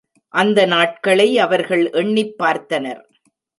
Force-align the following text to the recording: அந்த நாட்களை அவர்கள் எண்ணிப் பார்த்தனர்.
அந்த 0.27 0.65
நாட்களை 0.65 1.37
அவர்கள் 1.37 1.89
எண்ணிப் 1.89 2.35
பார்த்தனர். 2.43 3.01